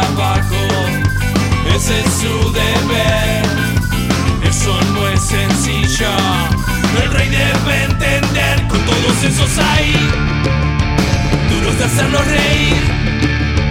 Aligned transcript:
trabajo, 0.00 0.56
ese 1.74 2.00
es 2.00 2.12
su 2.12 2.52
deber. 2.52 3.44
Eso 4.48 4.78
no 4.94 5.08
es 5.08 5.20
sencillo, 5.20 6.10
el 7.02 7.10
rey 7.12 7.28
debe 7.28 7.84
entender 7.84 8.66
con 8.68 8.80
todos 8.84 9.24
esos 9.24 9.58
ahí, 9.58 9.96
duros 11.50 11.78
de 11.78 11.84
hacerlos 11.84 12.26
reír. 12.26 13.65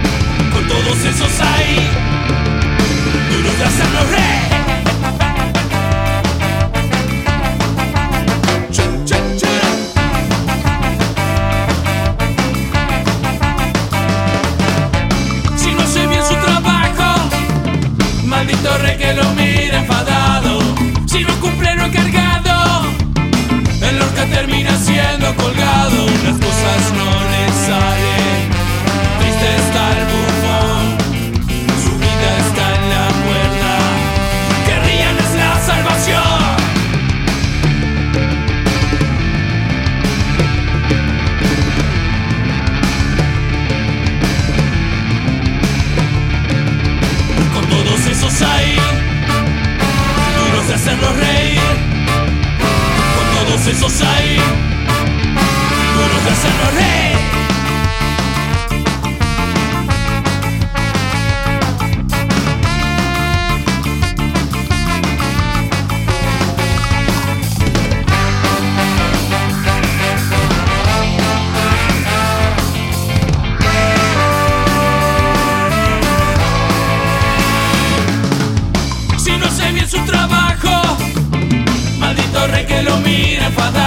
todos 53.45 53.67
esos 53.67 54.01
ahí, 54.01 54.37
duros 55.95 56.23
de 56.23 56.31
hacernos 56.31 56.73
reír. 56.73 57.14
que 82.65 82.81
lo 82.83 82.97
mira 82.97 83.47
enfadado. 83.47 83.84